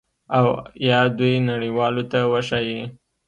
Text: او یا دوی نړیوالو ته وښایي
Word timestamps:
او 0.37 0.45
یا 0.89 0.99
دوی 1.17 1.35
نړیوالو 1.51 2.03
ته 2.11 2.19
وښایي 2.31 2.81